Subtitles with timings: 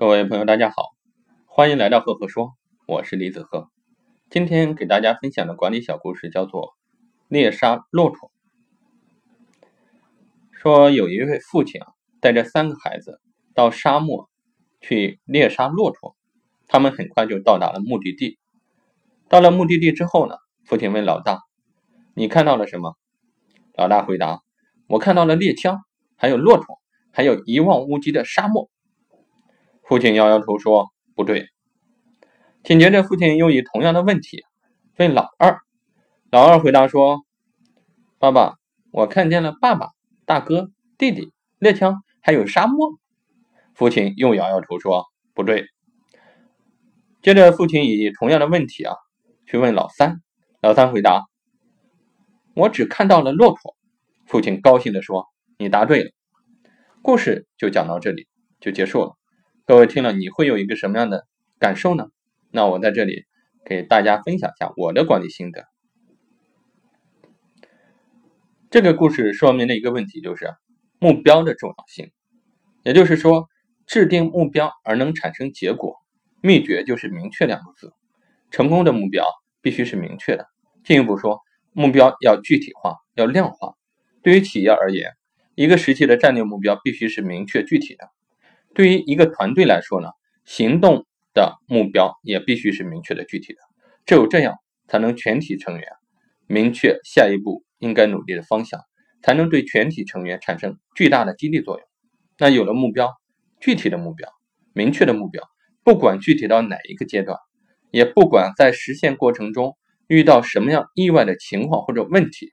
[0.00, 0.94] 各位朋友，大家好，
[1.44, 2.54] 欢迎来到赫赫说，
[2.86, 3.68] 我是李子赫。
[4.30, 6.68] 今天给大家分享的管理小故事叫做
[7.28, 8.30] 《猎杀骆驼》。
[10.52, 13.20] 说有一位父亲啊，带着三个孩子
[13.54, 14.30] 到沙漠
[14.80, 16.16] 去猎杀骆驼，
[16.66, 18.38] 他们很快就到达了目的地。
[19.28, 21.40] 到了目的地之后呢，父亲问老大
[22.16, 22.96] ：“你看到了什么？”
[23.76, 24.40] 老大回答
[24.88, 25.82] ：“我看到了猎枪，
[26.16, 26.80] 还有骆驼，
[27.12, 28.70] 还有一望无际的沙漠。”
[29.90, 31.48] 父亲摇摇头说：“不对。”
[32.62, 34.44] 紧接着，父亲又以同样的问题
[34.96, 35.58] 问老二。
[36.30, 37.24] 老二回答说
[38.20, 38.54] ：“爸爸，
[38.92, 39.88] 我看见了爸爸、
[40.24, 43.00] 大哥、弟弟、猎枪，还有沙漠。”
[43.74, 45.66] 父亲又摇摇头说：“不对。”
[47.20, 48.94] 接着，父亲以同样的问题啊
[49.48, 50.20] 去问老三。
[50.60, 51.24] 老三回答
[52.54, 53.74] ：“我只看到了骆驼。”
[54.24, 55.26] 父亲高兴地说
[55.58, 56.12] ：“你答对了。”
[57.02, 58.28] 故事就讲到这里，
[58.60, 59.16] 就结束了。
[59.70, 61.28] 各位听了，你会有一个什么样的
[61.60, 62.08] 感受呢？
[62.50, 63.26] 那我在这里
[63.64, 65.64] 给大家分享一下我的管理心得。
[68.68, 70.52] 这个故事说明了一个问题，就是
[70.98, 72.10] 目标的重要性。
[72.82, 73.46] 也就是说，
[73.86, 75.94] 制定目标而能产生结果，
[76.40, 77.92] 秘诀就是明确两个字。
[78.50, 79.24] 成功的目标
[79.62, 80.48] 必须是明确的。
[80.82, 83.74] 进一步说，目标要具体化，要量化。
[84.20, 85.12] 对于企业而言，
[85.54, 88.10] 一个时期的战略目标必须是明确具体的。
[88.74, 90.08] 对于一个团队来说呢，
[90.44, 93.58] 行动的目标也必须是明确的、具体的。
[94.06, 94.56] 只有这样，
[94.88, 95.86] 才能全体成员
[96.46, 98.80] 明确下一步应该努力的方向，
[99.22, 101.86] 才能对全体成员产生巨大的激励作用。
[102.38, 103.12] 那有了目标，
[103.60, 104.28] 具体的目标、
[104.72, 105.42] 明确的目标，
[105.84, 107.38] 不管具体到哪一个阶段，
[107.90, 109.76] 也不管在实现过程中
[110.08, 112.52] 遇到什么样意外的情况或者问题，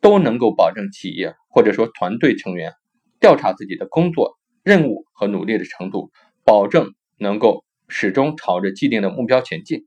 [0.00, 2.72] 都能够保证企业或者说团队成员
[3.18, 4.38] 调查自己的工作。
[4.62, 6.10] 任务和努力的程度，
[6.44, 9.86] 保证能够始终朝着既定的目标前进。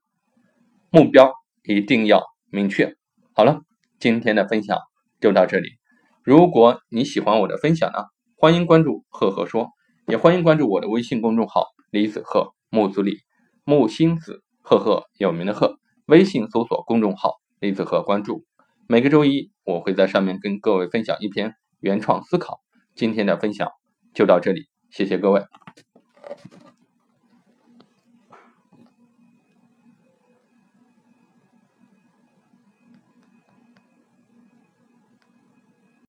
[0.89, 2.95] 目标一定要明确。
[3.33, 3.61] 好了，
[3.99, 4.77] 今天的分享
[5.19, 5.69] 就到这里。
[6.23, 7.99] 如果你喜欢我的分享呢，
[8.35, 9.69] 欢迎关注“赫赫说”，
[10.07, 13.17] 也欢迎关注我的微信公众号“李子赫木子李
[13.63, 15.77] 木星子赫赫有名的赫”。
[16.07, 18.43] 微信搜索公众号“李子赫”，关注。
[18.87, 22.59] 每个周一我会在上面跟各位分享一篇原创思考。
[22.95, 23.69] 今天的分享。
[24.13, 25.41] 就到这里谢谢各位。